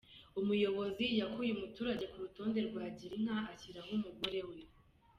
Umuyobozi 0.39 1.05
yakuye 1.19 1.49
umuturage 1.53 2.03
ku 2.11 2.17
rutonde 2.23 2.59
rwa 2.67 2.83
Girinka, 2.97 3.37
ashyiraho 3.53 3.89
umugore 3.97 4.41
we 4.49 4.57